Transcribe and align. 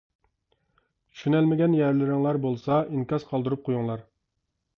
چۈشىنەلمىگەن 1.09 1.75
يەرلىرىڭلار 1.81 2.41
بولسا 2.47 2.79
ئىنكاس 2.89 3.29
قالدۇرۇپ 3.31 3.65
قۇيۇڭلار. 3.71 4.05